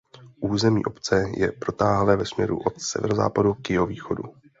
Území 0.39 0.85
obce 0.85 1.29
je 1.37 1.51
protáhlé 1.51 2.15
ve 2.17 2.25
směru 2.25 2.59
od 2.65 2.81
severozápadu 2.81 3.53
k 3.53 3.69
jihovýchodu. 3.69 4.23